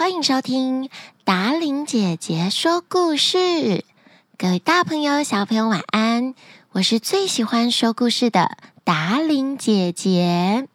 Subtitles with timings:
[0.00, 0.88] 欢迎收听
[1.24, 3.84] 达玲姐姐说故事，
[4.38, 6.34] 各位大朋友、小朋友晚安！
[6.72, 10.66] 我是最喜欢说故事的达玲姐姐。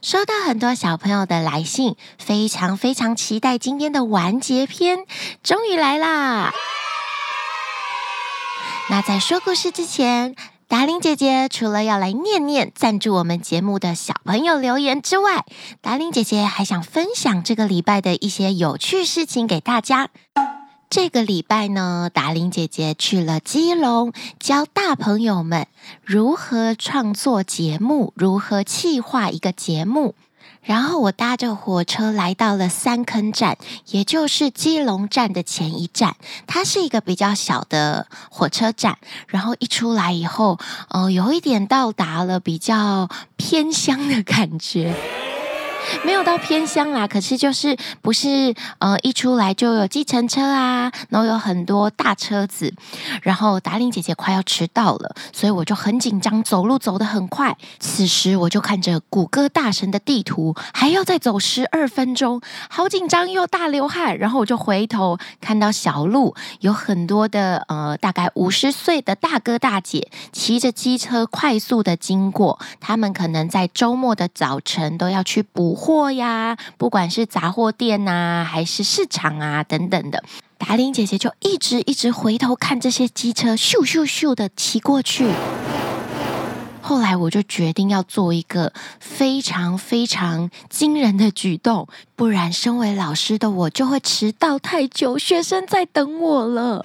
[0.00, 5.06] 收到很多小朋友的来信，非常非常期待今天的完结篇，
[5.42, 6.52] 终于来啦！
[8.88, 10.36] 那在说故事之前，
[10.72, 15.44] 达玲姐姐除了要来念念赞助我们节目的小朋友留言之外，
[15.82, 20.08] 达玲姐姐还想分享这个礼拜的一些有趣事情给大家。
[20.88, 25.66] 这个礼拜呢，达玲姐姐去了基隆，教大朋友们
[26.02, 30.14] 如何创作节目，如何企划一个节目。
[30.62, 33.58] 然后我搭着火车来到了三坑站，
[33.88, 36.16] 也就是基隆站的前一站。
[36.46, 38.98] 它是一个比较小的火车站。
[39.26, 40.58] 然后一出来以后，
[40.90, 44.94] 呃，有一点到达了比较偏乡的感觉。
[46.04, 52.72] 没有到偏乡啦，可是就是不是呃一出来就有计程车啊，然后有很多大车子，
[53.22, 57.56] 然后达伶姐姐快要迟到了，所以我就很紧张，走路走得很快。
[57.78, 64.16] 此时我就看着谷歌大神的地图，还要再走十二分钟，好紧张又大流汗。
[64.18, 80.22] 然后我就回头看到小路有很多的呃大概五十岁的大哥大姐骑着机车快速的经过，他们可能在周末的早晨都要去补货呀，不管是杂货店呐，还是市场啊等等的，
[80.58, 85.26] 达令姐姐就一直一直回头看这些机车咻咻咻的骑过去。
[86.84, 96.84] 后来我就决定要做一个非常非常惊人的举动，不然身为老师的我就会迟到太久，学生在等我了。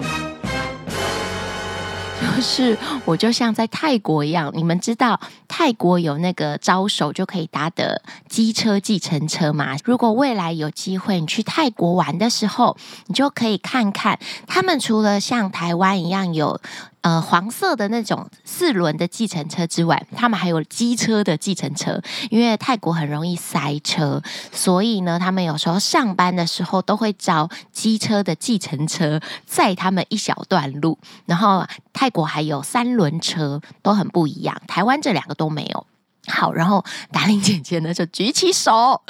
[2.38, 9.76] 就是我就像在泰国一样，你们知道泰国有那个招手就可以搭的机车计程车吗？
[9.84, 12.78] 如果未来有机会你去泰国玩的时候，
[13.08, 16.62] 你就可以看看他们除了像台湾一样有。
[17.02, 22.02] 呃，黄色的那种四轮的计程车之外，他们还有机车的计程车。
[22.30, 24.22] 因为泰国很容易塞车，
[24.52, 30.98] 所以呢，他们有时候上班的时候都会招机车的计程车载他们一小段路。
[31.26, 34.62] 然后泰国还有三轮车，都很不一样。
[34.68, 35.88] 台湾这两个都没有。
[36.28, 39.02] 好，然后达令姐姐呢就举起手，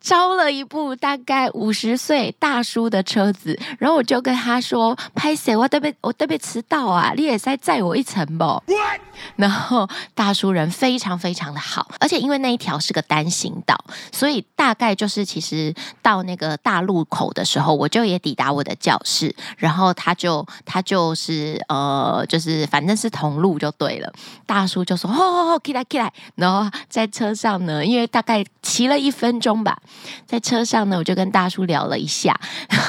[0.00, 8.62] 招了一部大概五十岁大叔的车子，然后我就跟他说：“拍谁，我特别我特别迟到啊，你也再载我一程不？”
[9.36, 13.76] 然后大叔人非常非常的好，而且因为那一条是个单行道，
[14.10, 24.12] 所以大概就是其实到那个大路口的时候，我就也抵达我的教室，然后他就他就是呃就是反正是同路就对了。
[24.46, 26.53] 大叔就说：“吼吼吼，起来起来！”然后。
[26.88, 29.78] 在车上呢，因为大概骑了一分钟吧，
[30.26, 32.38] 在车上呢，我就跟大叔聊了一下，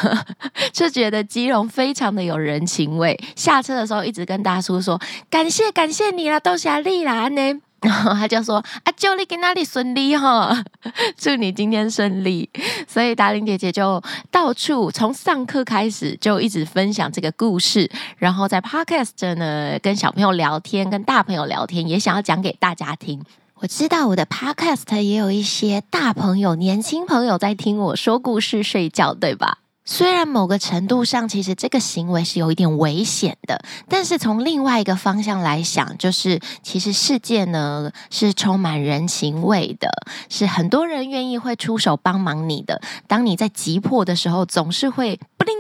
[0.74, 3.20] 就觉得基隆非常的有人情味。
[3.36, 5.00] 下车的时候，一直跟大叔说
[5.30, 7.42] ：“感谢感谢你啦，多谢你啦呢。”
[7.86, 10.58] 然后他就说：“啊，祝你在哪里顺利哈，
[11.16, 12.50] 祝你今天顺利。”
[12.88, 17.88] 所以达玲姐姐就到处从上课开始就一直分享这个故事，
[18.18, 23.22] 然后在 Podcast 呢跟小朋友聊天，跟大朋友聊天，也想要讲给大家听。
[23.66, 29.58] 我知道我的 Podcast 也有一些大朋友、年轻朋友在听我说故事睡觉，对吧？
[29.84, 39.90] 虽然某个程度上，其实这个行为是有一点危险的，但是从另外一个方向来想，就是其实世界呢是充满人情味的，
[40.30, 42.80] 是很多人愿意会出手帮忙你的。
[43.08, 45.56] 当你在急迫的时候，总是会不灵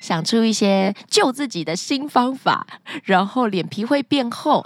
[0.00, 2.66] 想出一些救自己的新方法，
[3.04, 4.64] 然后脸皮会变厚。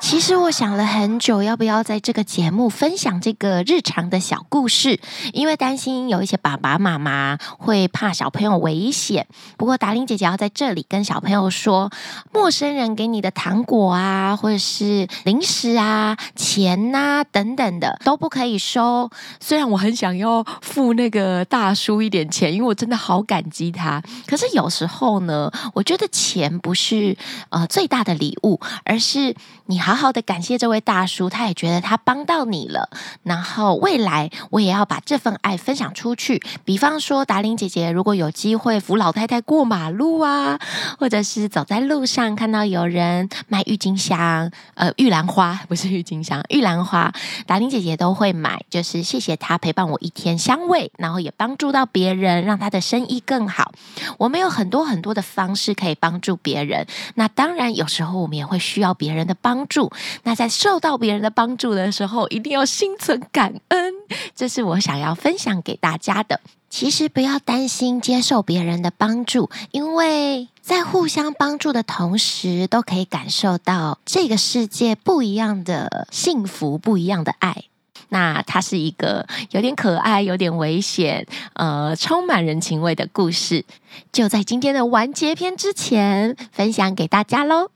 [0.00, 4.98] 其实我想了很久，要不要在这个节目分享这个日常的小故事，
[5.32, 9.26] 因为担心有一些爸爸妈妈会怕小朋友危险。
[9.56, 11.90] 不过达令姐姐要在这里跟小朋友说，
[12.32, 19.10] 陌生人给你的糖果啊，或者是零食啊、钱呐等等的都不可以收。
[19.38, 24.02] 虽然我很想要付那个大叔一点钱，因为我真的好感激他。
[24.26, 27.16] 可是有时候呢，我觉得钱不是
[27.50, 29.34] 呃最大的礼物，而是
[29.70, 30.00] 你好。
[30.00, 32.88] 好的感谢这位大叔，他也觉得他帮到你了。
[33.22, 36.42] 然后未来我也要把这份爱分享出去。
[36.64, 40.58] 比方说，达玲姐姐如果有机会扶老太太过马路啊，
[40.98, 47.12] 或者是走在路上看到有人卖郁金香，呃，玉兰花 不是郁金香，玉兰花，
[47.46, 53.72] 达玲姐姐都会买，就是谢谢他陪伴我一天香味，然后也帮助到别人，让他的生意更好。
[54.16, 56.86] 我们有很多很多的方式可以帮助别人。
[57.16, 59.70] 那当然，有时候我们也会需要别人的帮帮。
[59.70, 59.90] 助。
[60.24, 63.94] 那在受到别人的帮助的时候，一定要心存感恩。
[64.34, 66.40] 这是我想要分享给大家的。
[66.68, 77.64] 其实不要担心接受别人的帮助，因为在互相帮助的同时，都可以感受到这个世界不一样的幸福，不一样的爱。
[78.08, 83.64] 那它是一个有点可爱、有点危险、呃，充满人情味的故事。
[84.12, 87.70] 就在今天的完结篇之前，分享给大家喽。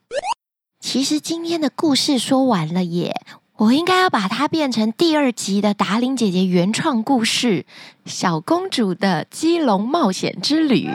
[0.86, 3.22] 其实今天的故事说完了耶，
[3.56, 7.64] 我应该要把它变成第二集的达玲姐姐原创故事
[8.10, 10.86] 《小公主的基隆冒险之旅》。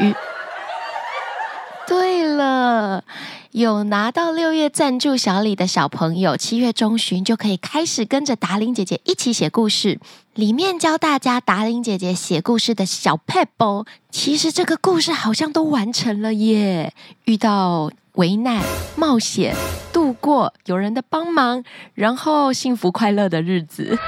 [1.87, 3.03] 对了。
[3.51, 9.99] 有拿到六月赞助小礼的小朋友，七月中旬就可以开始跟着达玲姐姐一起写故事。
[10.39, 13.85] 里面教大家达伶姐姐写故事的小撇步。
[14.09, 16.93] 其实这个故事好像都完成了耶！
[17.25, 18.63] 遇到危难、
[18.95, 19.53] 冒险、
[19.91, 23.99] 度过有人的帮忙，然后幸福快乐的日子。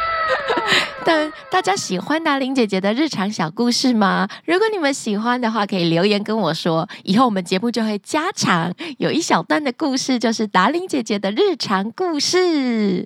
[1.04, 4.30] 但大家喜欢达伶姐姐的日常小故事吗？
[4.45, 6.88] 如果你们喜欢的话，可以留言跟我说。
[7.04, 13.06] 以后我们节目就会加长，有一小段的故事就是达伶姐姐的日常故事。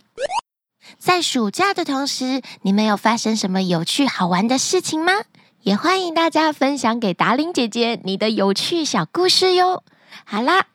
[0.98, 5.14] 在暑假的同时，你们有发生什么有趣好玩的事情吗？
[5.64, 9.84] 也欢迎大家分享给达伶姐姐你的有趣小故事哟。
[10.24, 10.68] 好啦。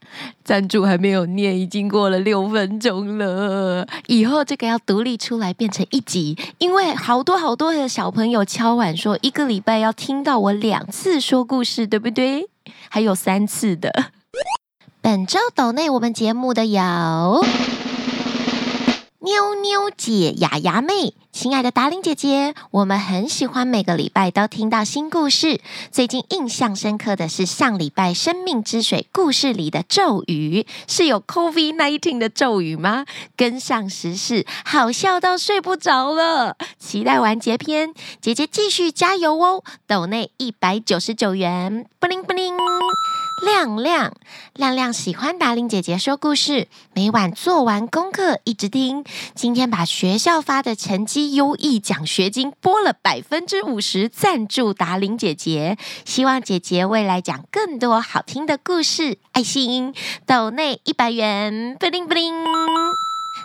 [0.45, 3.87] 赞助还没有念，已经过了六分钟了。
[4.09, 12.49] 以后这个要独立出来变成一集，因为好多好多的小朋友敲碗说，一个礼拜要听到我两次说故事，对不对？
[12.89, 14.11] 还有三次的。
[15.01, 16.81] 本周抖内我们节目的有。
[19.23, 25.61] 妞妞姐、雅雅妹，亲爱的达伶姐姐，我们很喜欢每个礼拜都听到新故事。
[25.93, 33.05] 最近印象深刻的是上礼拜《生命之水》故事里的咒语，是有 COVID-19 的咒语吗？
[33.37, 36.57] 跟上时事，好笑到睡不着了。
[36.79, 37.93] 期待完结篇，
[38.23, 39.63] 姐姐继续加油哦！
[39.87, 42.57] 抖内一百九十九元，布灵布灵。
[43.43, 44.13] 亮亮，
[44.55, 49.05] 亮亮喜欢达玲姐姐说故事，每晚做完功课一直听。
[49.35, 55.79] 今天把学校发的成绩优异奖学金拨了百分之五十，赞助达玲姐姐。
[56.05, 59.19] 希望姐姐未来讲更多好听的故事。
[59.33, 59.95] 爱心，
[60.27, 62.35] 抖内一百元，布灵布灵。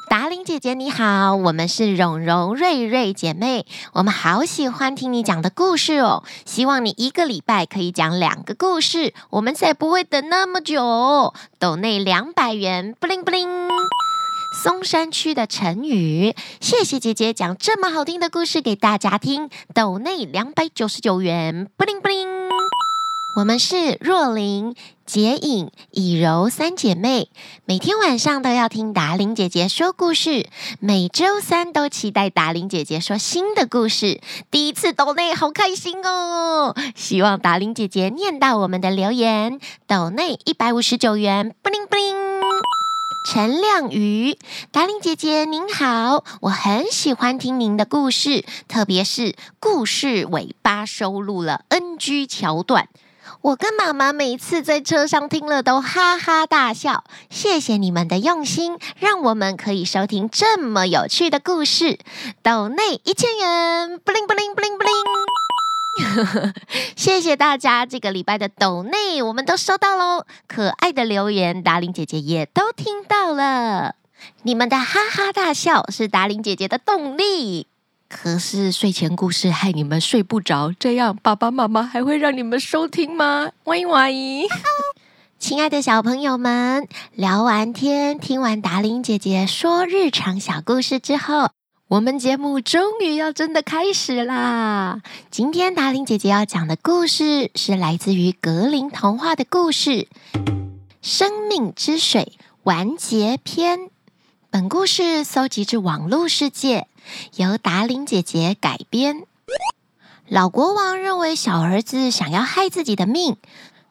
[0.10, 6.24] 达玲姐姐你好，我们是蓉蓉、瑞瑞姐妹，我们好喜欢听你讲的故事哦。
[6.46, 11.34] 希望你一个礼拜可以讲两个故事，我们才不会等那么久。
[11.60, 13.50] 斗内两百元，布灵布灵。
[14.64, 19.50] 松山区的陈宇，谢谢姐姐讲这么好听的故事给大家听。
[19.74, 22.45] 斗内两百九十九元，布灵布灵。
[23.36, 27.28] 我们是若琳、洁颖、以柔三姐妹，
[27.66, 30.48] 每天晚上都要听达玲姐姐说故事，
[30.80, 34.22] 每周三都期待达玲姐姐说新的故事。
[34.50, 36.74] 第一次抖内好开心哦！
[36.96, 39.60] 希望达玲姐姐念到我们的留言。
[39.86, 42.16] 抖内一百五十九元，布灵布灵。
[43.34, 44.38] 陈亮瑜，
[44.72, 52.88] 达玲姐姐您好，我很喜欢听您的故事，特别是故事尾巴收录了 NG 桥段。
[53.46, 62.00] 我跟妈妈每次在车上听了都哈哈大笑，谢谢你们的用心，让我们可以收听这么有趣的故事。
[62.42, 66.54] 抖内一千元，布灵布灵布灵布灵，
[66.98, 70.26] 谢谢大家这个礼拜的抖内，我们都收到喽。
[70.48, 73.94] 可爱的留言，达玲姐姐也都听到了。
[74.42, 77.68] 你们的哈哈大笑是达玲姐姐的动力。
[78.08, 83.52] 可是睡前故事害你们睡不着，这样爸爸妈妈还会让你们收听吗？
[83.64, 84.48] 欢迎欢迎，
[85.40, 91.50] 亲爱的小朋友们，聊完天，听完达伶姐姐说日常小故事之后，
[91.88, 95.02] 我们节目终于要真的开始啦！
[95.32, 99.90] 今天达伶姐姐要讲的故事是来自于格林童话的故事
[101.02, 102.34] 《生命之水》
[102.64, 103.90] 完结篇。
[104.52, 106.88] 本故事搜集至网络世界。
[107.36, 109.26] 由达伶姐姐改编。
[110.28, 113.38] 老国王认为小儿子想要害自己的命，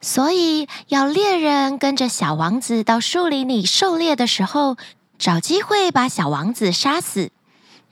[0.00, 4.76] 所以要猎人跟着小王子到树林里狩猎的时候，
[5.16, 7.30] 找机会把小王子杀死。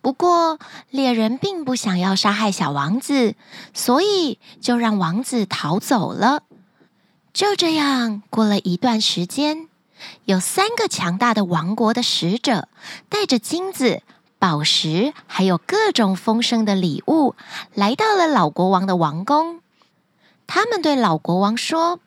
[0.00, 0.58] 不过
[0.90, 3.36] 猎人并不想要杀害小王子，
[3.72, 6.42] 所以就让王子逃走了。
[7.32, 9.68] 就这样过了一段时间，
[10.24, 12.66] 有三个强大的王国的使者
[13.08, 14.02] 带着金子。
[14.42, 17.36] 宝石还有各种丰盛的礼物，
[17.74, 19.60] 来到了老国王的王宫。
[20.48, 22.00] 他们对老国王说：“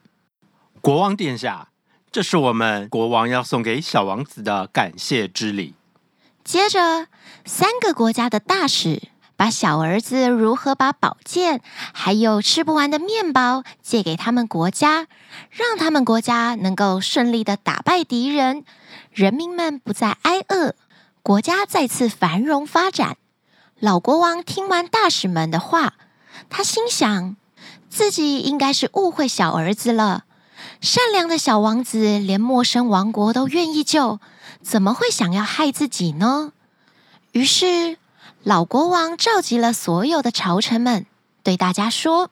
[0.82, 1.70] 国王殿下，
[2.12, 5.75] 这是我们国王要送给小王子的感谢之礼。
[6.44, 7.08] 接着，
[7.46, 9.04] 三个国家的大使
[9.38, 11.62] 把小儿子如何把宝剑
[11.94, 15.08] 还有吃不完的面包借给他们国家，
[15.50, 18.65] 让他们国家能够顺利的打败敌人，
[19.13, 20.75] 人民们不再挨饿，
[21.25, 23.17] 国家再次繁荣发展。
[23.79, 25.96] 老国王听完大使们的话，
[26.51, 27.36] 他心想，
[27.89, 30.25] 自己应该是误会小儿子了。
[30.82, 34.20] 善良的小王子连陌生王国都愿意救，
[34.62, 36.51] 怎么会想要害自己呢？
[37.32, 37.98] 于是，
[38.44, 41.08] 老国王召集了所有的朝臣们，
[41.41, 42.29] 对大家说：“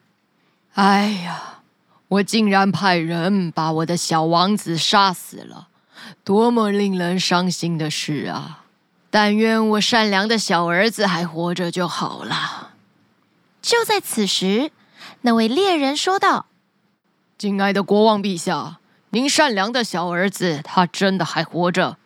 [0.74, 1.62] 哎呀，
[2.06, 5.66] 我竟然派人把我的小王子杀死了，
[6.22, 8.60] 多么令人伤心的事啊！
[9.14, 12.72] 但愿我善良的小儿子还活着就好了。”
[13.62, 14.72] 就在此时，
[15.20, 16.46] 那位猎人说道。
[17.38, 18.80] 敬爱的国王陛下，
[19.10, 21.96] 您善良的小儿子他真的还活着，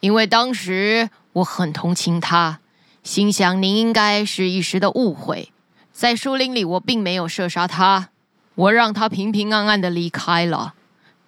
[0.00, 2.60] 因为当时我很同情他，
[3.02, 5.50] 心想您应该是一时的误会，
[5.92, 8.10] 在树林里我并没有射杀他，
[8.54, 10.74] 我让他平平安安的离开了，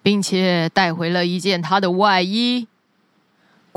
[0.03, 2.67] 并且带回了一件他的外衣。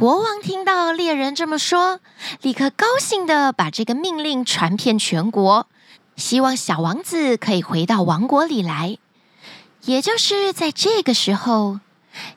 [0.00, 2.00] 国王听到猎人这么说，
[2.40, 5.66] 立刻高兴地把这个命令传遍全国，
[6.16, 8.96] 希望小王子可以回到王国里来。
[9.82, 11.80] 也就是在这个时候，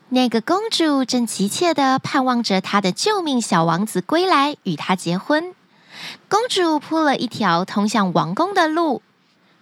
[0.09, 5.55] 那个公主正急切地盼望着她的救命小王子归来与她结婚。
[6.27, 9.01] 公主铺了一条通向王宫的路，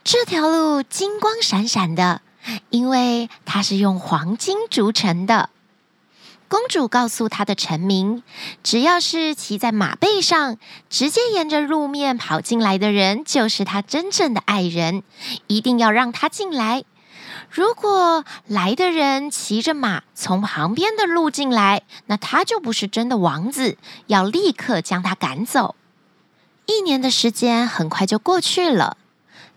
[0.04, 2.24] 这条路金光闪闪的，
[2.72, 5.52] 因为它是用黄金铸成的。
[6.52, 8.24] 公主告诉她的臣民，
[8.62, 10.58] 只要是骑在马背上，
[10.90, 15.02] 直接沿着路面跑进来的人，就是她真正的爱人，
[15.48, 16.84] 一定要让他进来。
[17.50, 23.78] 如果来的人骑着马从旁边的路进来，那他就不是真的王子，
[24.08, 25.76] 要立刻将他赶走。
[26.66, 28.98] 一年的时间很快就过去了，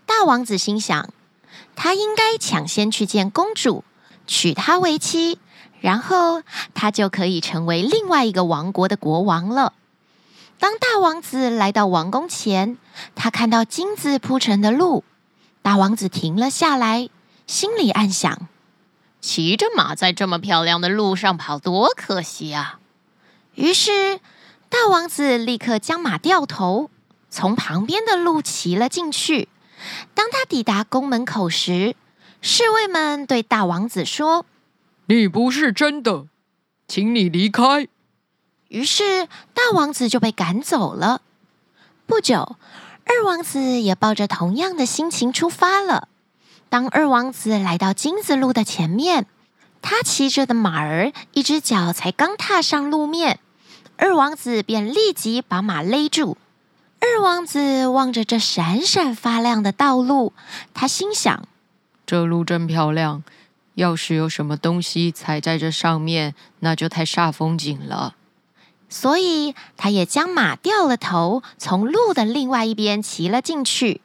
[0.05, 1.09] 大王子心想，
[1.75, 3.83] 他应该抢先去见公主，
[4.25, 5.39] 娶她为妻，
[5.85, 6.41] 然后
[6.73, 9.73] 他就可以成为另外一个王国的国王了。
[10.57, 12.79] 当大王子来到王宫前，
[13.13, 15.03] 他看到金子铺成的路，
[15.61, 17.09] 大王子停了下来。
[17.45, 18.47] 心里暗想：
[19.21, 22.79] 骑着马在这么漂亮的路上跑，多可惜啊！
[23.53, 24.19] 于是，
[24.69, 26.89] 大王子立刻将马掉头，
[27.29, 29.49] 从旁边的路骑了进去。
[30.15, 31.95] 当他抵达宫门口时，
[32.41, 34.47] 侍卫们对大王子说
[35.07, 36.25] ：“你不是真的，
[36.87, 37.87] 请你离开。”
[38.69, 41.21] 于是，大王子就被赶走了。
[42.07, 42.57] 不久，
[43.05, 46.07] 二王子也抱着同样的心情出发了。
[46.69, 49.27] 当二王子来到金子路的前面，
[49.81, 53.39] 他骑着的马儿一只脚才刚踏上路面，
[53.97, 56.37] 二王子便立即把马勒住。
[56.99, 60.33] 二王子望着这闪闪发亮的道路，
[60.73, 61.47] 他心想：
[62.05, 63.23] 这路真漂亮，
[63.75, 68.15] 要是有什么东西踩在这上面，那就太煞风景了。
[68.87, 74.01] 所以，他也将马掉了头，从路的另外一边骑了进去。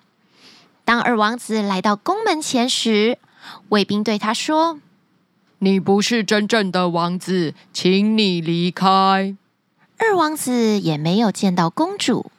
[0.84, 3.18] 当二王子来到宫门前时，
[3.68, 4.80] 卫兵对他说
[5.60, 9.36] ：“你不是真正的王子，请你离开。”
[9.98, 12.32] 二王子也没有见到公主。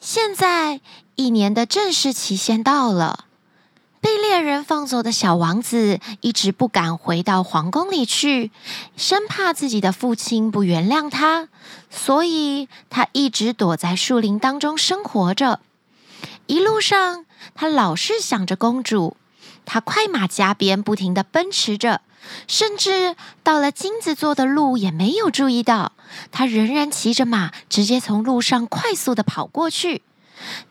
[0.00, 0.80] 现在
[1.16, 3.26] 一年的正式期限到了，
[4.00, 8.50] 被猎人放走的小王子一直不敢回到皇宫里去，
[8.96, 11.48] 生怕自己的父亲不原谅他，
[11.90, 15.60] 所以他一直躲在树林当中生活着。
[16.46, 19.16] 一路上，他老是想着公主，
[19.64, 22.00] 他快马加鞭，不停地奔驰着，
[22.46, 25.92] 甚至到了金子做的路也没有注意到。
[26.30, 30.02] 他仍然骑着马，直接从路上快速地跑过去。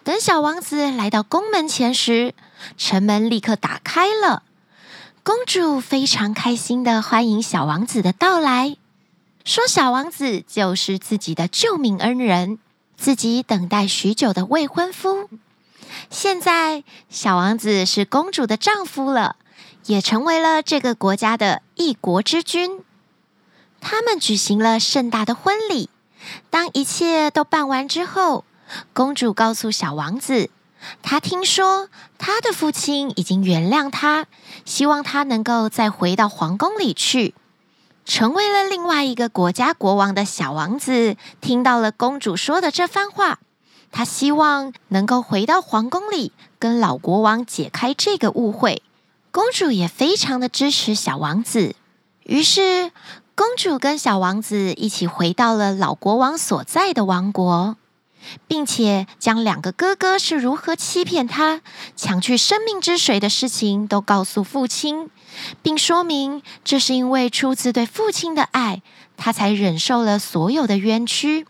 [0.04, 2.34] 等小王子来到宫门前时，
[2.78, 4.44] 城门立刻打开了。
[5.24, 8.78] 公主非常开心地欢迎小王子的到来，
[9.44, 12.60] 说小王子就是自己的救命恩人，
[12.96, 15.30] 自己等待许久的未婚夫。
[16.10, 19.36] 现在，小王子是公主的丈夫了，
[19.86, 22.82] 也成为了这个国家的一国之君。
[23.80, 25.90] 他们举行了盛大的婚礼。
[26.50, 28.44] 当一切都办完之后，
[28.94, 30.50] 公主告诉小王子，
[31.02, 34.28] 她听说他的父亲已经原谅他，
[34.66, 37.34] 希望他能够再回到皇宫里去，
[38.06, 41.16] 成为了另外一个国家国王的小王子。
[41.42, 43.40] 听到了公主说的这番话。
[43.90, 48.84] 他希望能够回到皇宫里，跟老国王解开这个误会。
[49.32, 51.74] 公主也非常的支持小王子，
[52.24, 52.92] 于是，
[53.34, 57.78] 公主跟小王子一起回到了老国王所在的王国，
[58.48, 61.62] 并且将两个哥哥是如何欺骗他、
[61.96, 65.10] 抢去生命之水的事情都告诉父亲，
[65.62, 68.82] 并说明这是因为出自对父亲的爱，
[69.16, 71.46] 他才忍受了所有的冤屈。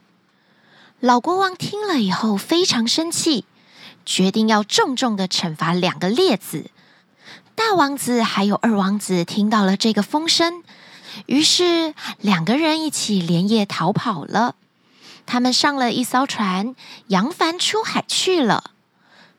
[1.00, 3.46] 老国王听了以后非常生气，
[4.06, 6.72] 决定要重重的惩罚两个劣子。
[7.54, 10.64] 大王子还有二王子听到了这个风声，
[11.26, 14.56] 于是两个人一起连夜逃跑了。
[15.28, 16.74] 他们上了一艘船，
[17.08, 18.72] 扬帆出海去了。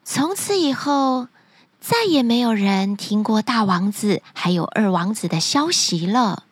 [0.05, 1.27] 从此以后，
[1.81, 6.45] 再也没有人听过大王子还有二王子的消息了。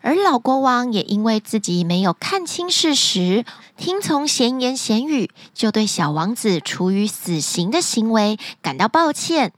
[0.00, 3.44] 而老国王也因为自己没有看清事实，
[3.76, 9.52] 听从闲言闲语，就对小王子处以死刑的行为感到抱歉。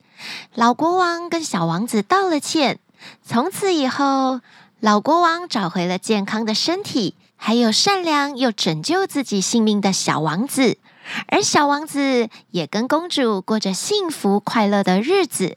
[0.55, 2.81] 老国王跟小王子道了歉。
[3.23, 4.41] 从此以后，
[4.81, 7.15] 老国王找回了健康的身体，
[7.47, 10.79] 还有善良又拯救自己性命的小王子。
[11.27, 15.55] 而小王子也跟公主过着幸福快乐的日子。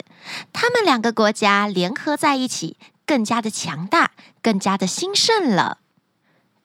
[0.51, 2.75] 他们两个国家联合在一起。
[3.06, 5.77] 更加的强大，更加的兴盛了。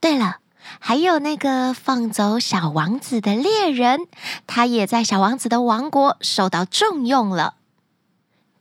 [0.01, 0.39] 对了，
[0.81, 4.09] 还有那个放走小王子的猎人，
[4.49, 7.55] 他也在小王子的王国受到重用了。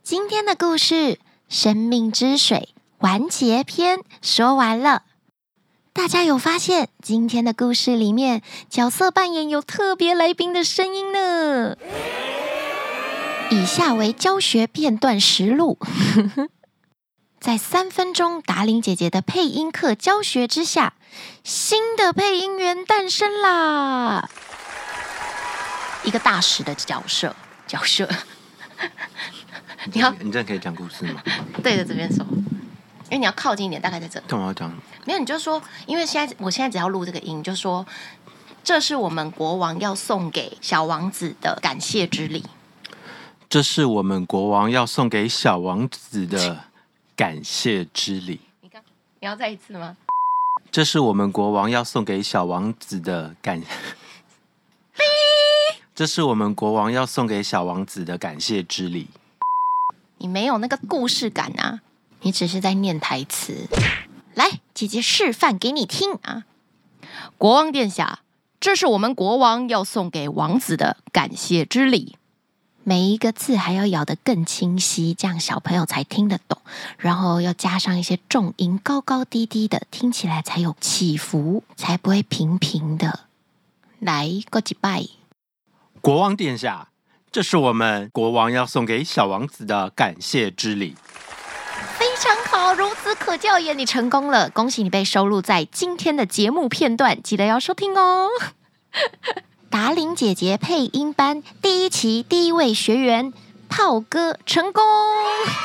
[0.04, 0.94] 今天的故事
[1.50, 5.02] 《生命之水》完结篇说完了。
[5.94, 11.76] 大家有发现今天的故事里面角色扮演有特别来宾的声音呢？
[13.50, 15.78] 以下为教学片段实录。
[17.42, 20.94] 在三分钟达玲姐姐的配音课教学之下，
[21.44, 24.30] 新的配音员诞生啦！
[26.04, 27.36] 一个大使的角色，
[27.68, 28.08] 角色。
[29.92, 31.22] 你好，你这样可以讲故事吗？
[31.62, 32.26] 对着这边说，
[33.12, 34.26] 因为你要靠近一点，大概在这里。
[34.28, 34.74] 干嘛要讲？
[35.06, 37.86] 没有，你就说，因为现在我现在只要录这个音，就说
[38.64, 42.46] 这是我们国王要送给小王子的感谢之礼。
[43.50, 46.72] 这是我们国王要送给小王子的。
[47.14, 48.40] 感谢之礼。
[48.62, 48.82] 你刚，
[49.20, 49.96] 你要再一次吗？
[50.72, 53.62] 这是我们国王要送给小王子的感。
[55.94, 59.10] 这是我们国王要送给小王子的感谢之礼。
[60.18, 61.82] 你没有那个故事感啊！
[62.22, 63.68] 你只是在念台词。
[64.34, 66.46] 来，姐姐示范给你听啊！
[67.38, 68.20] 国王殿下，
[68.60, 72.18] 这是我们国王要送给王子的感谢之礼。
[72.84, 76.60] 每一个字还要咬得更清晰，这样小朋友才听得懂。
[76.98, 83.22] 然后要加上一些重音，高高低低的，听起来才有起伏，才不会平平的。
[84.00, 85.06] 来，过几拜。
[86.00, 86.90] 国王殿下，
[87.32, 90.96] 这是我们国王要送给小王子的感谢之礼。
[92.22, 98.28] 非常好，孺子可教也，你成功了，恭喜你被收录在今天的节目片段，记得要收听哦。
[99.72, 103.34] 达玲姐姐配音班第一期第一位学员
[103.68, 104.84] 炮哥成功，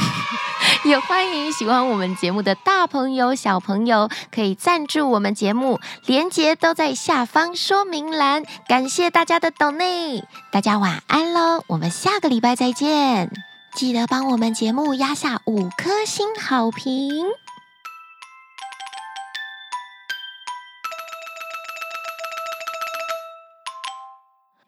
[0.85, 8.43] 也欢迎喜欢我们节目的大朋友小朋友可以赞助我们节目，连接都在下方说明栏。
[8.67, 13.31] 感谢大家的抖内，大家晚安喽，我们下个礼拜再见，
[13.77, 17.27] 记得帮我们节目压下五颗星好评。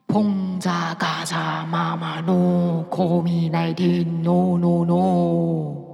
[0.09, 5.88] 砰嚓嘎嚓，妈妈喏，可米来听，喏喏喏。